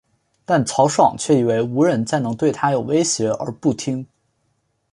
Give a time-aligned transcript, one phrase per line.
[0.45, 4.03] 但曹爽却以为无人再能对他有威胁而不听。